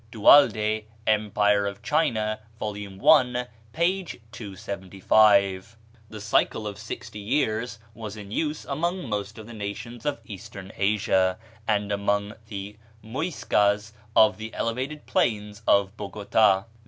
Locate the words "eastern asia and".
10.25-11.91